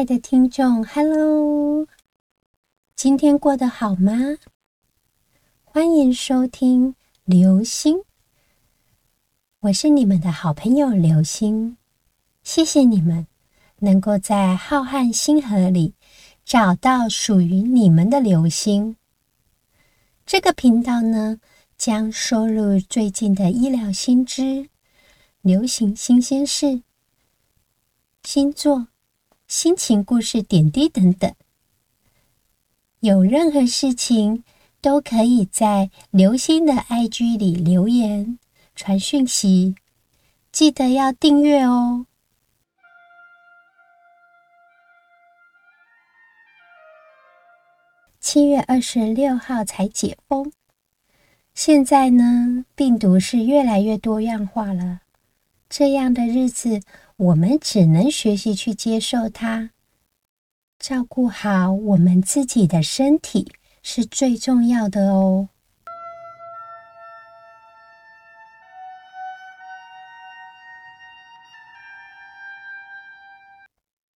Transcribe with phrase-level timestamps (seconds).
[0.00, 1.86] 亲爱的听众，Hello，
[2.96, 4.38] 今天过得好吗？
[5.62, 6.94] 欢迎收听
[7.24, 7.98] 流星，
[9.58, 11.76] 我是你们的好朋友流星。
[12.42, 13.26] 谢谢你们
[13.80, 15.92] 能够在浩瀚星河里
[16.46, 18.96] 找到属于你们的流星。
[20.24, 21.38] 这个频道呢，
[21.76, 24.70] 将收录最近的医疗新知、
[25.42, 26.80] 流行新鲜事、
[28.24, 28.86] 星座。
[29.50, 31.34] 心情故事点滴等等，
[33.00, 34.44] 有任何事情
[34.80, 38.38] 都可以在流星的 IG 里留言
[38.76, 39.74] 传讯息，
[40.52, 42.06] 记得要订阅哦。
[48.20, 50.52] 七月二十六号才解封，
[51.54, 55.00] 现在呢，病毒是越来越多样化了，
[55.68, 56.80] 这样的日子。
[57.20, 59.72] 我们只能学习去接受它，
[60.78, 65.50] 照顾好我们自己的身体是最重要的哦。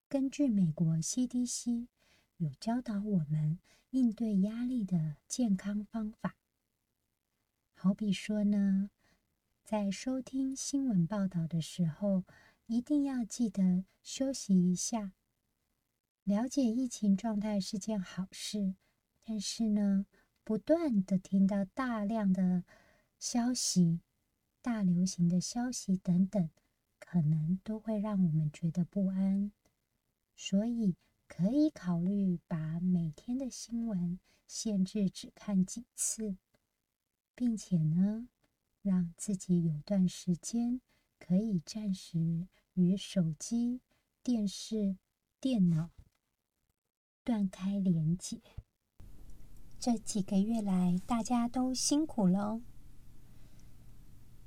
[0.08, 1.88] 根据美国 CDC
[2.36, 3.58] 有教导我们
[3.90, 6.36] 应对压力的健康方法，
[7.74, 8.90] 好比说呢，
[9.64, 12.22] 在收听新闻报道的时候。
[12.72, 15.12] 一定要记得休息一下。
[16.24, 18.76] 了解疫情状态是件好事，
[19.22, 20.06] 但是呢，
[20.42, 22.64] 不断的听到大量的
[23.18, 24.00] 消息、
[24.62, 26.48] 大流行的消息等等，
[26.98, 29.52] 可能都会让我们觉得不安。
[30.34, 30.96] 所以
[31.28, 36.38] 可以考虑把每天的新闻限制只看几次，
[37.34, 38.28] 并且呢，
[38.80, 40.80] 让自己有段时间
[41.18, 42.48] 可以暂时。
[42.74, 43.82] 与手机、
[44.22, 44.96] 电视、
[45.38, 45.90] 电脑
[47.22, 48.40] 断开连接。
[49.78, 52.62] 这几个月来，大家都辛苦了。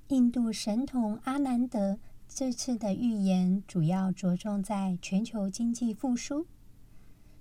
[0.08, 6.48] 印度神童阿南德这次的预言主要着重在全球经济复苏。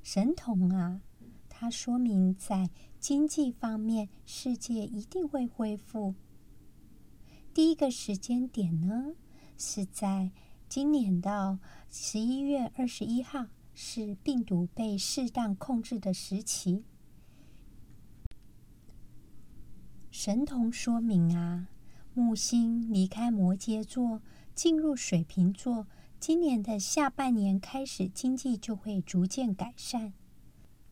[0.03, 1.01] 神童啊，
[1.49, 2.69] 他说明在
[3.01, 6.15] 经济方面，世界一定会恢复。
[7.55, 9.15] 第一个时间点呢，
[9.57, 10.31] 是在。
[10.75, 16.83] 今年到十一月二十一号是病毒被适当控制的时期。
[20.11, 21.69] 神童说明啊，
[22.13, 24.21] 木星离开摩羯座
[24.53, 25.87] 进入水瓶座，
[26.19, 30.13] 今年的下半年开始经济就会逐渐改善。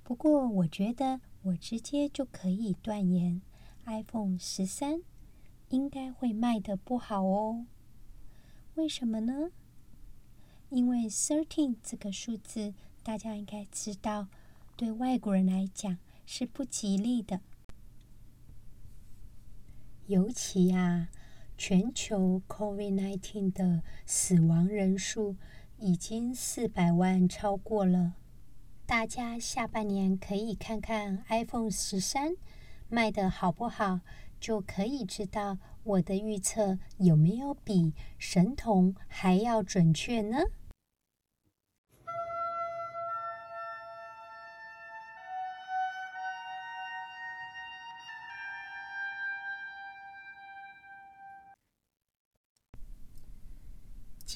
[0.05, 3.43] 不过，我觉得我直接就可以断言
[3.87, 5.03] ，iPhone 十三
[5.71, 7.67] 应该会卖的不好哦。
[8.77, 9.51] 为什么呢？
[10.73, 12.73] 因为 thirteen 这个数字，
[13.03, 14.29] 大家应该知道，
[14.75, 17.41] 对外国人来讲是不吉利的。
[20.07, 21.11] 尤其啊，
[21.59, 25.37] 全球 COVID-19 的死亡人数
[25.79, 28.15] 已经四百万超过了。
[28.87, 32.35] 大家下半年可以看看 iPhone 十三
[32.89, 34.01] 卖的好不好，
[34.41, 40.39] 就可以知道我的预测有没有比神童还要准确呢？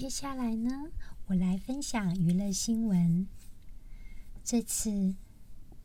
[0.07, 0.93] 接下来呢，
[1.27, 3.27] 我来分享娱乐新闻。
[4.45, 5.17] 这次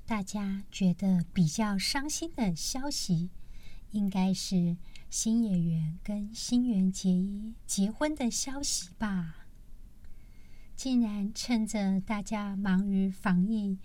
[0.06, 3.32] 大家觉得比较伤心的消息，
[3.90, 4.78] 应该是
[5.10, 9.48] 新演员跟新垣结衣结婚的消息吧？
[10.76, 13.80] 竟然趁着大家忙于防疫，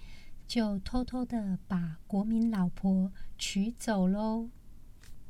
[0.47, 4.51] 就偷偷的把国民老婆娶走喽！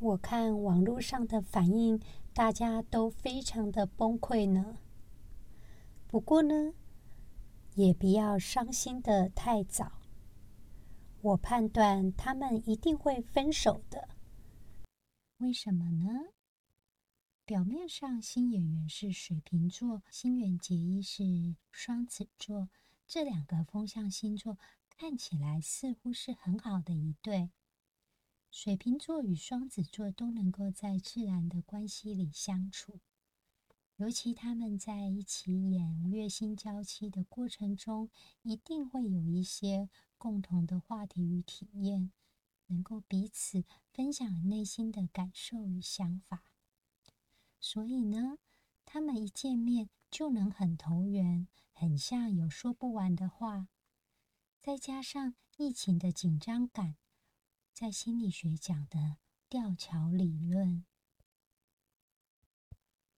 [0.01, 2.01] 我看网络上的反应，
[2.35, 4.79] 大家都非常的崩溃呢。
[6.09, 6.73] 不过呢，
[7.75, 10.01] 也不要伤心的太早。
[11.21, 14.09] 我判断他们一定会分手的。
[15.39, 16.33] 为什么呢？
[17.45, 22.69] 表面上新演员是水瓶座，新垣结衣是双子座，
[23.07, 24.59] 这两个风象星座
[24.89, 27.51] 看起来似乎是很好的一对。
[28.51, 33.01] 水瓶座与双子座都能够在自然的关系里相处。
[33.97, 38.11] 尤其他们在一起演月薪娇妻的过程中，
[38.43, 39.89] 一定会有一些
[40.19, 42.13] 共同的话题与体验，
[42.67, 43.65] 能够彼此
[43.95, 46.45] 分享内心的感受与想法。
[47.59, 48.37] 所以呢，
[48.85, 53.69] 他们一见面就能很投缘，很像有说不完的话。
[54.61, 56.97] 再加上疫情的紧张感，
[57.73, 59.17] 在心理学讲的
[59.49, 60.85] 吊桥理论，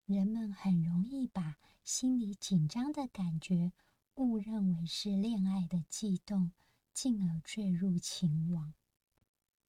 [0.07, 3.73] 人们很容易把心里紧张的感觉
[4.15, 6.53] 误认为是恋爱的悸动，
[6.95, 8.73] 进而坠入情网。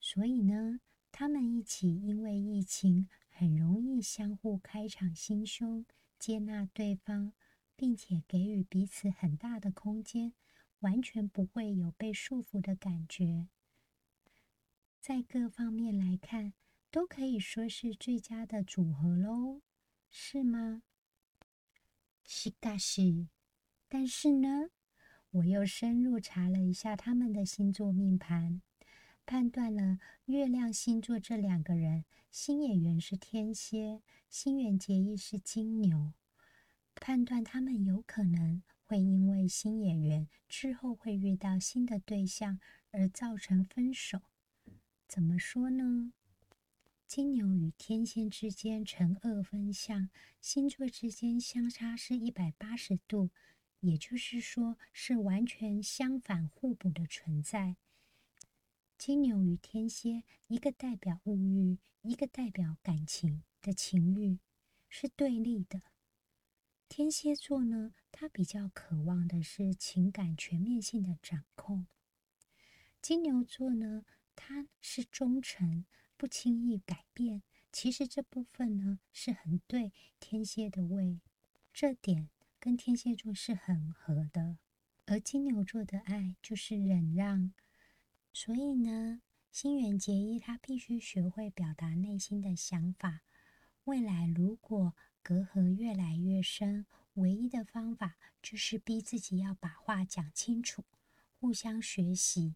[0.02, 5.86] 所以呢，他们一起因为疫情，很容易相互开敞心胸，
[6.20, 7.32] 接纳对方，
[7.78, 10.34] 并且给予彼此很大的空间，
[10.80, 13.48] 完全不会有被束缚的感觉。
[15.00, 16.54] 在各方面来看，
[16.92, 19.62] 都可以说是最佳的组合喽，
[20.10, 20.84] 是吗？
[22.24, 23.28] 是嘎是，
[23.88, 24.70] 但是呢，
[25.32, 28.62] 我又深入查了一下他们的星座命盘。
[29.26, 36.14] 判断了月亮星座这两个人，新演员是天蝎，新垣结衣是金牛。
[36.96, 42.60] 判断他们有可能会因为新演员之后会遇到新的对象
[42.92, 44.22] 而造成分手。
[45.08, 46.14] 怎么说呢？
[47.16, 50.10] 金牛与天蝎之间呈二分相，
[50.42, 53.30] 星座之间相差是一百八十度，
[53.80, 57.78] 也就是说是完全相反互补的存在。
[58.98, 64.40] 金牛与天蝎，一个代表物欲，一个代表感情的情欲，
[64.90, 65.84] 是对立的。
[66.90, 71.88] 天蝎座呢，他比较渴望的是情感全面性的掌控。
[73.02, 74.04] 金牛座呢，
[74.36, 75.86] 他是忠诚，
[76.18, 77.44] 不轻易改变。
[77.72, 81.20] 其实这部分呢，是很对天蝎的胃，
[81.74, 82.30] 这点
[82.60, 84.58] 跟天蝎座是很合的。
[85.06, 87.54] 而金牛座的爱就是忍让。
[88.34, 89.22] 所以呢，
[89.52, 93.22] 新垣结衣他必须学会表达内心的想法。
[93.84, 96.86] 未来如果隔阂越来越深，
[97.16, 100.84] 唯一的方法就是逼自己要把话讲清楚，
[101.40, 102.56] 互相学习。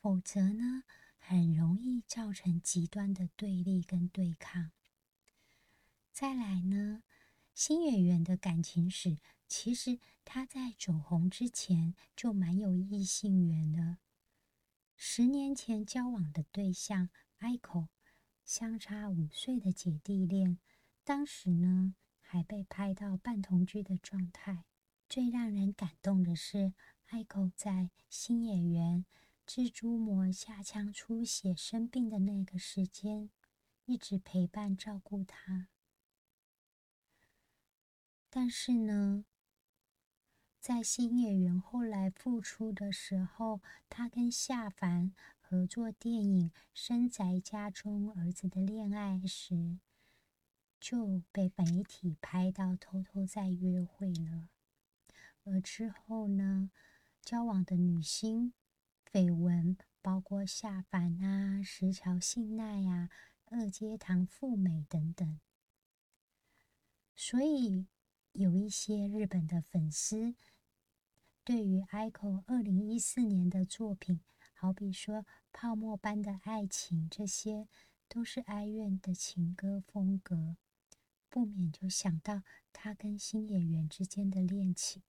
[0.00, 0.84] 否则呢，
[1.30, 4.72] 很容易造成极端的对立跟对抗。
[6.12, 7.04] 再来呢，
[7.54, 13.98] 新演员的感情史，其实他在走红之前就蛮有异性缘的。
[14.96, 17.86] 十年前交往的对象 Iko，
[18.44, 20.58] 相差五岁的姐弟恋，
[21.04, 24.64] 当时呢还被拍到半同居的状态。
[25.08, 26.72] 最让人感动的是
[27.10, 29.04] ，Iko 在新演员
[29.52, 33.30] 蜘蛛膜下腔出血生病的那个时间，
[33.84, 35.66] 一直陪伴照顾他。
[38.30, 39.24] 但是呢。
[40.60, 49.78] 在新演员后来复出的时候，他跟夏凡合作电影《深宅家中儿子的恋爱》时，
[50.78, 54.48] 就被媒体拍到偷偷在约会了。
[55.44, 56.70] 而之后呢，
[57.22, 58.52] 交往的女星
[59.12, 63.10] 绯闻包括夏凡啊、石桥信奈呀、
[63.46, 65.40] 二阶堂富美等等，
[67.16, 67.88] 所以
[68.32, 70.36] 有一些日本的粉丝。
[71.42, 74.20] 对于 ICO 二零一四年的作品，
[74.54, 75.16] 好比说
[75.52, 77.66] 《泡沫般的爱情》，这些
[78.06, 80.56] 都是哀怨的情歌风格，
[81.28, 85.02] 不免就想到他跟新演员之间的恋情。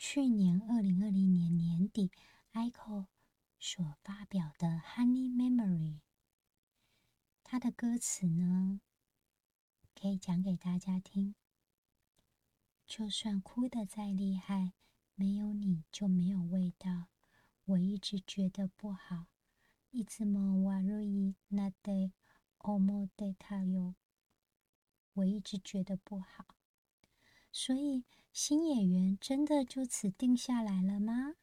[0.00, 2.10] 去年二零二零年年底，
[2.52, 3.06] ICO
[3.58, 6.00] 所发表的《Honey Memory》，
[7.42, 8.80] 它的歌词呢，
[9.94, 11.34] 可以讲给大家听。
[12.86, 14.74] 就算哭得再厉害，
[15.14, 17.08] 没有你就没有味道。
[17.64, 19.26] 我一直觉得不好，
[19.92, 22.12] いつも悪いなって
[22.58, 23.94] 思ってたよ。
[25.14, 26.44] 我一直觉得不好，
[27.50, 31.35] 所以 新演员真的就此定下来了吗？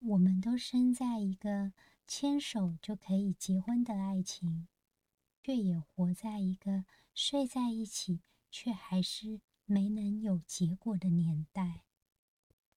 [0.00, 1.72] 我们都生在一个
[2.06, 4.68] 牵手就可以结婚的爱情，
[5.42, 9.40] 却也活在一个睡在一起却还是。
[9.66, 11.84] 没能有结果的年代，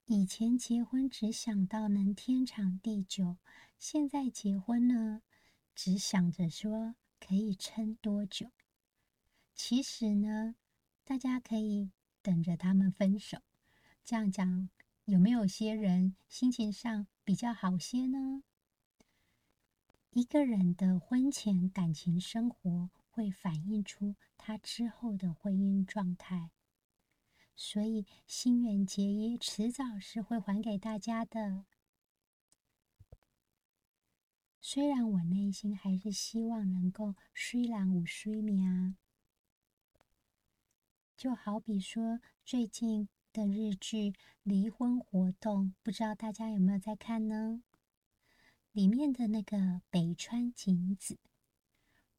[0.05, 3.35] 以前结婚只想到能天长地久，
[3.77, 5.21] 现在结婚呢，
[5.75, 8.51] 只想着说可以撑多久。
[9.53, 10.55] 其实呢，
[11.03, 11.91] 大家可以
[12.27, 13.37] 等着他们分手。
[14.03, 14.69] 这样讲，
[15.05, 18.43] 有没有些人心情上比较好些呢？
[20.09, 26.51] 一个人的婚前感情生活会反映出他之后的婚姻状态。
[27.55, 31.63] 所以，新垣结衣迟早是会还给大家的。
[34.59, 38.97] 虽然我内心还是希望能够虽然无睡眠，
[41.17, 44.11] 就好比说最近的日剧
[44.43, 47.63] 《离婚活动》，不知道大家有没有在看呢？
[48.71, 51.17] 里面的那个北川景子，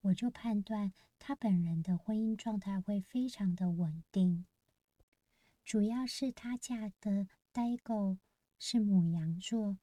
[0.01, 4.45] 我就判断她本人的婚姻状态会非常的稳定，
[5.65, 8.19] 主要是她嫁的呆狗
[8.59, 9.79] 是母羊座，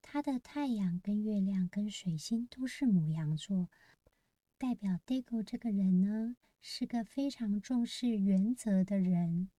[0.00, 3.68] 她的太阳跟月亮跟水星都是母羊座，
[4.64, 9.50] 代表 Dago 这个人呢是个非常重视原则的人，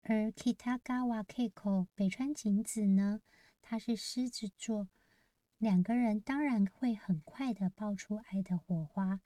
[0.00, 3.20] 而 Kitagawa Keiko 北川景子呢。
[3.60, 4.88] 他是狮子座，
[5.58, 9.20] 两个人当然会很快的爆出爱的火花。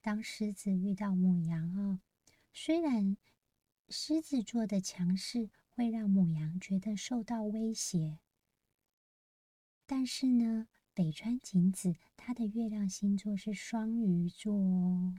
[0.00, 2.00] 当狮子遇到母羊哦，
[2.54, 3.18] 虽然
[3.90, 8.16] 狮子座的强势会让母羊觉得受到威胁，
[9.84, 10.66] 但是呢，
[10.96, 15.14] 北川景子她的月亮星座是双鱼座哦，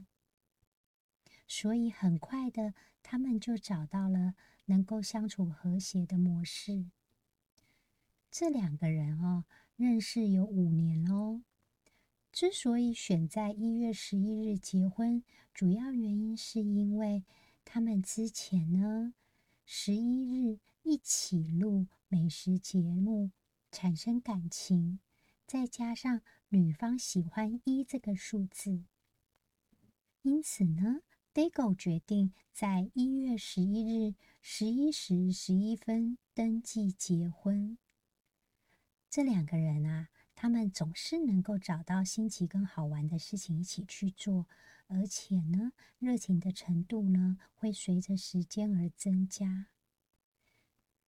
[1.46, 6.86] 所以很快的他们就找到了能够相处和谐的模式。
[8.28, 9.44] 这两个人哦，
[9.76, 11.42] 认识有五年哦。
[12.32, 15.22] 之所以选在一月十一日结婚，
[15.54, 17.22] 主要原因是因为
[17.64, 19.14] 他们之前呢，
[19.64, 23.30] 十一日一起录美食节目，
[23.70, 24.98] 产生感情，
[25.48, 28.84] 再加上女方喜欢一这个数字，
[30.20, 31.00] 因此呢
[31.32, 37.78] ，Dago 决定在一月十一日十一时十一分登记结婚。
[39.08, 44.46] 这两个人啊，他们总是能够找到新奇跟好玩的事情一起去做，
[44.86, 49.68] 而且呢，热情的程度呢，会随着时间而增加。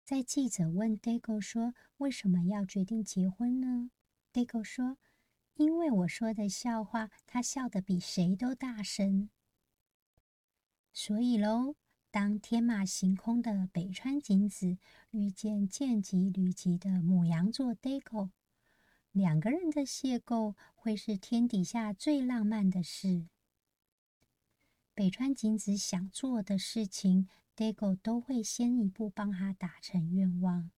[0.05, 3.91] 在记者问 Dago 说：“为什么要决定结婚呢
[4.33, 4.97] ？”Dago 说
[5.55, 9.29] ：“因为我说的笑话，他笑得比谁都大声。”
[10.93, 11.75] 所以喽。
[12.11, 14.79] 当天马行空的北川景子
[15.11, 18.31] 遇见剑吉吕吉的母羊座 Dago，
[19.11, 23.27] 两个人的邂逅会是天底下最浪漫的事。
[24.95, 30.71] 北川景子想做的事情，Dago 都会先一步帮他达成愿望。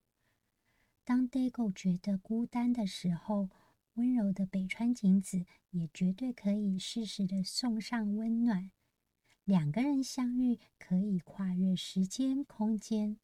[1.04, 3.50] 当 Dago 觉得孤单的时候，
[3.96, 8.72] 温柔的北川景子也绝对可以适时的送上温暖。
[9.44, 13.18] 两个人相遇，可以跨越时间、空间，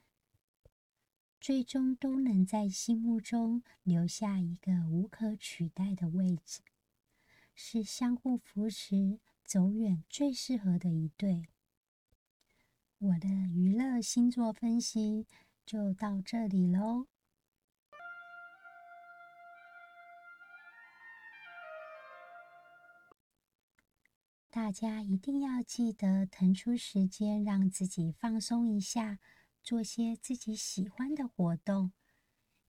[1.40, 6.62] 最终都能在心目中留下一个无可取代的位置，
[7.54, 11.46] 是相互扶持、走远最适合的一对。
[12.98, 15.28] 我的娱乐星座分析
[15.66, 17.06] 就到这里喽。
[24.58, 29.20] 大家一定要记得腾出时间，让自己放松一下，
[29.62, 31.92] 做些自己喜欢的活动。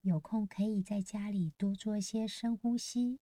[0.02, 3.20] 有空可以在家里多做些深呼吸。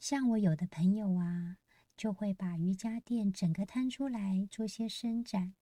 [0.00, 1.58] 像我有的朋友啊，
[1.94, 5.54] 就会把瑜伽垫整个摊出来做些伸展。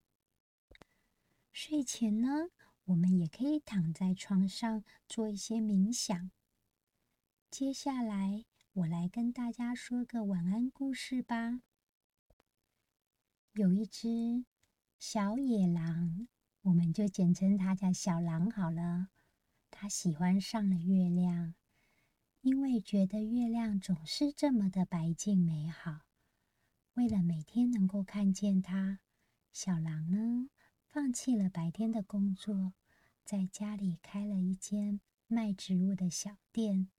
[1.51, 2.47] 睡前呢，
[2.85, 6.31] 我们也可以躺在床上做一些冥想。
[7.51, 8.45] 接下来。
[8.75, 11.61] 我来跟大家说个晚安故事吧。
[13.53, 14.43] 有一只
[14.99, 16.27] 小野狼，
[16.63, 19.11] 我们就简称它叫小狼好了。
[19.71, 21.55] 它喜欢上了月亮，
[22.41, 26.01] 因为觉得月亮总是这么的白净美好。
[26.95, 28.99] 为了每天能够看见它，
[29.53, 30.49] 小狼呢，
[30.85, 32.73] 放弃了白天的工作，
[33.23, 36.89] 在家里开了一间卖植物的小店。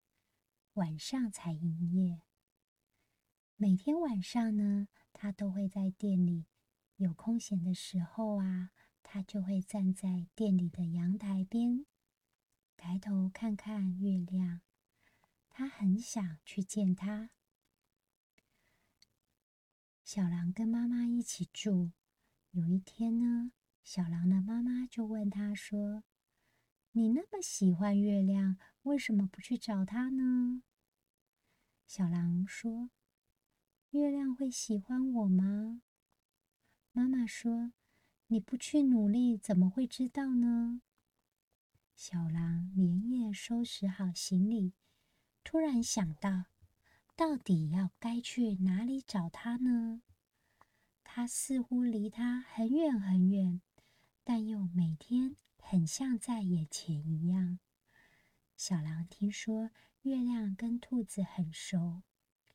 [0.77, 2.21] 晚上才营业。
[3.55, 6.45] 每天晚上呢，他都会在店里
[6.97, 8.69] 有空闲的时候啊，
[9.01, 11.87] 他就会站在店里的阳台边，
[12.75, 14.61] 抬头看看月亮。
[15.49, 17.31] 他很想去见他。
[20.03, 21.91] 小狼跟妈妈一起住。
[22.51, 23.51] 有一天呢，
[23.83, 26.03] 小狼的妈妈就问他说
[26.93, 30.61] ：“你那么喜欢月亮，为什么不去找它呢？”
[31.87, 32.89] 小狼说
[33.91, 35.81] ：“月亮会喜欢我吗？”
[36.91, 37.71] 妈妈说
[38.27, 40.81] ：“你不去努力，怎么会知道呢？”
[41.95, 44.73] 小狼连夜收拾好行李，
[45.45, 46.47] 突然想到，
[47.15, 50.01] 到底要该去哪里找他呢？
[51.05, 53.61] 他似乎离他很远很远，
[54.25, 57.59] 但又每天很像在眼前一样。
[58.57, 59.71] 小狼听说。
[60.07, 62.01] 月亮跟兔子很熟，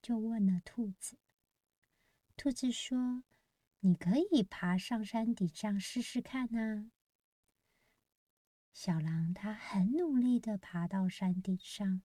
[0.00, 1.18] 就问了兔子。
[2.35, 3.25] 兔子说
[3.80, 6.90] ：“你可以爬上山顶上试试看啊。”
[8.73, 12.00] 小狼它很努力的爬到山顶上，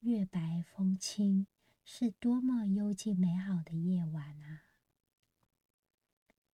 [0.00, 1.46] 月白风清，
[1.84, 4.64] 是多么幽静美好的夜晚啊！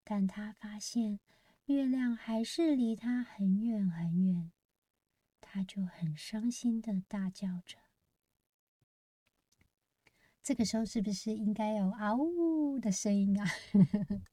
[0.04, 1.18] 但他发现
[1.64, 4.52] 月亮还是离他很远很远，
[5.54, 7.78] 他就很伤心的大叫着。
[10.42, 13.46] 这个时候是不是应该有嗷呜的声音啊？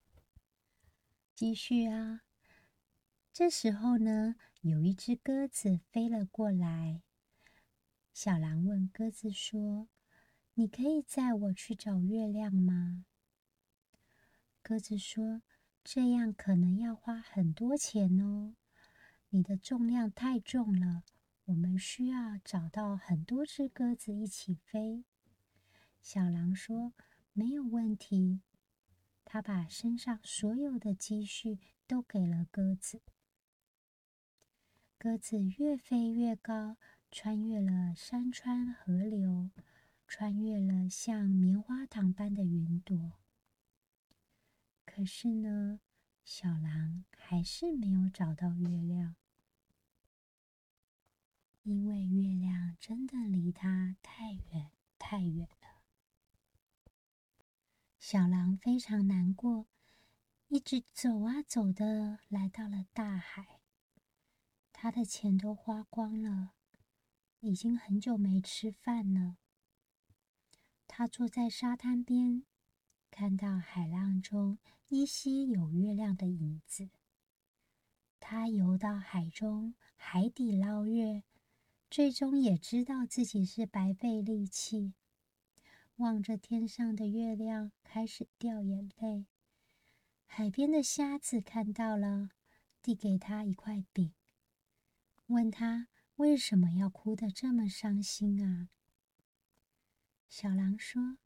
[1.35, 2.23] 继续啊！
[3.31, 7.03] 这时候呢，有一只鸽子飞了过来。
[8.11, 9.89] 小狼问鸽子说
[10.55, 13.05] ：“你可以载我去找月亮吗？”
[14.63, 15.43] 鸽子说
[15.85, 18.55] ：“这样可能要花很多钱哦，
[19.33, 21.03] 你的重量太重了，
[21.45, 25.05] 我们需要找到很多只鸽子一起飞。”
[26.01, 26.93] 小狼说
[27.33, 28.41] ：“没有问题。”
[29.23, 33.01] 他把身上所有的积蓄都给了鸽子。
[34.97, 36.75] 鸽子越飞越高，
[37.09, 39.49] 穿越了山川河流，
[40.05, 43.13] 穿越了像棉花糖般的云朵。
[44.85, 45.79] 可是呢，
[46.25, 49.15] 小狼还是没有找到月亮，
[51.63, 55.83] 因为月亮真的离它太远太远了。
[57.99, 59.67] 小狼非常难过，
[60.47, 63.59] 一直走啊走的，来到了大海。
[64.73, 66.53] 他的钱都花光了，
[67.41, 69.37] 已经很久没吃饭了。
[70.87, 72.43] 他坐在沙滩边，
[73.11, 76.89] 看到海浪中依稀有月亮的影子。
[78.19, 81.23] 他游到海中，海底捞月，
[81.91, 84.93] 最终也知道自己是白费力气。
[85.97, 89.25] 望着天上的月亮，开始掉眼泪。
[90.25, 92.29] 海边的瞎子看到了，
[92.81, 94.13] 递给他一块饼。
[95.25, 98.69] 问他为什么要哭得这么伤心啊？
[100.29, 101.17] 小狼说：“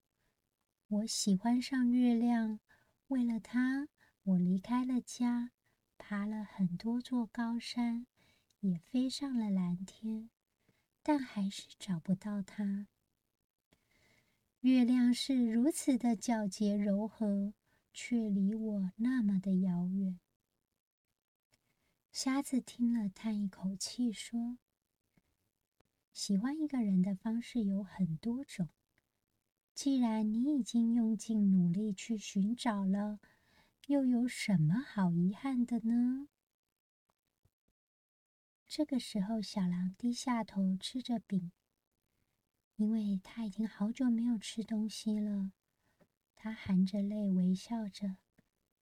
[0.90, 2.60] 我喜欢上月亮，
[3.10, 3.88] 为了它，
[4.24, 5.52] 我离开了家，
[6.00, 8.08] 爬了很多座高山，
[8.62, 10.32] 也飞上了蓝天，
[11.08, 12.88] 但还是找不到它。
[14.62, 17.54] 月亮是如此的皎洁柔和，
[17.94, 20.20] 却离我那么的遥远。”
[22.12, 24.58] 瞎子听了，叹一口气说
[26.12, 28.70] ：“喜欢一个人的方式有很多种。
[29.76, 33.20] 既然你已经用尽努力去寻找了，
[33.86, 36.30] 又有什么好遗憾的呢？”
[38.78, 41.54] 这个时候，小狼低下头吃着饼，
[42.76, 45.54] 因为他已经好久没有吃东西了。
[46.36, 48.18] 他含着泪微笑着，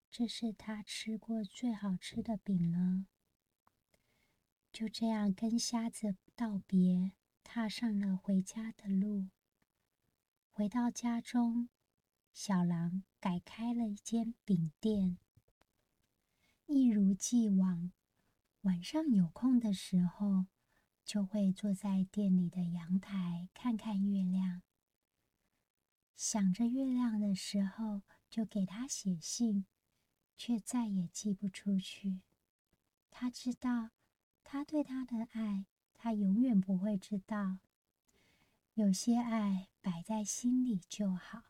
[0.09, 3.05] 这是他吃过最好吃的饼了。
[4.71, 7.11] 就这样跟瞎子道别，
[7.43, 9.27] 踏上了回家的路。
[10.49, 11.69] 回到家中，
[12.33, 15.19] 小狼改开了一间饼店，
[16.65, 17.91] 一如既往，
[18.63, 20.47] 晚上有空的时候，
[21.05, 24.61] 就会坐在店里的阳台看看月亮。
[26.15, 29.65] 想着月亮的时候，就给他写信，
[30.35, 32.19] 却再也寄不出去。
[33.09, 33.91] 他知道。
[34.45, 37.57] 他对他的爱，他永远不会知道。
[38.75, 41.45] 有些爱摆在心里就好。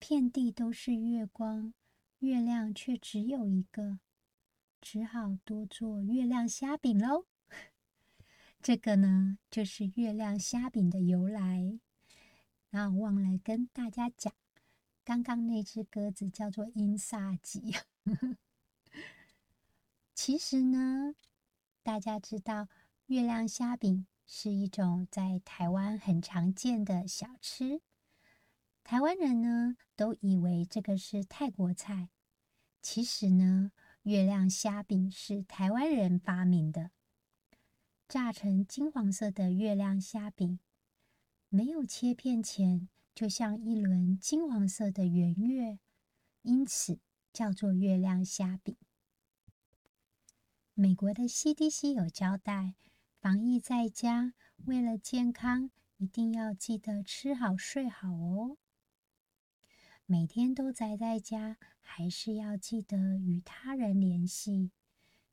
[0.00, 1.72] 遍地都是月光，
[2.18, 4.00] 月亮却只有一个，
[4.80, 7.26] 只好多做月亮虾饼喽。
[8.62, 11.78] 这个呢，就是月亮虾饼的由来。
[12.70, 14.32] 然后忘了跟大家讲，
[15.04, 17.74] 刚刚那只鸽子叫做英萨吉。
[20.14, 21.14] 其实呢。
[21.82, 22.68] 大家知道，
[23.06, 27.80] 月亮虾饼是一种在台湾很常见的小吃。
[28.84, 32.10] 台湾人呢都以为这个是泰国菜，
[32.82, 36.90] 其实呢，月亮虾饼是台湾人发明的。
[38.08, 40.58] 炸成金黄色的月亮虾饼，
[41.48, 45.78] 没有切片前，就像一轮金黄色的圆月，
[46.42, 46.98] 因此
[47.32, 48.76] 叫做月亮虾饼。
[50.74, 52.74] 美国的 CDC 有交代，
[53.20, 54.32] 防疫在家，
[54.64, 58.56] 为了健康，一定要记得吃好睡好哦。
[60.10, 64.72] 每天都宅在家，还是要记得与他人联系，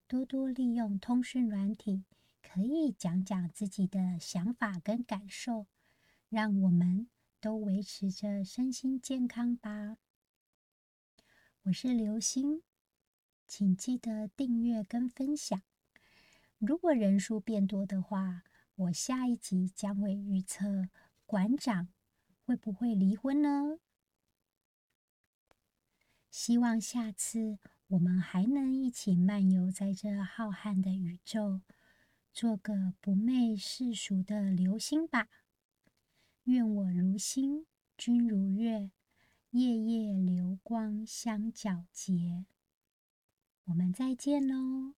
[0.07, 2.03] 多多利用通讯软体，
[2.43, 5.65] 可以讲讲自己的想法跟感受，
[6.29, 7.09] 让我们
[7.41, 9.97] 都维持着身心健康吧。
[11.63, 12.61] 我是刘星，
[13.47, 15.59] 请记得订阅跟分享。
[16.59, 18.43] 如果人数变多的话，
[18.75, 20.89] 我下一集将会预测
[21.25, 21.87] 馆长
[22.45, 23.79] 会不会离婚呢？
[26.37, 31.61] 希望下次我们还能一起漫游在这浩瀚的宇宙，
[32.31, 35.29] 做个不媚世俗的流星吧。
[36.43, 37.65] 愿我如星，
[37.97, 38.91] 君如月。
[39.49, 42.45] 夜夜流光相皎洁，
[43.63, 44.93] 我们再见喽！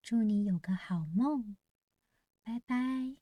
[0.00, 1.58] 祝你有个好梦，
[2.42, 3.21] 拜拜。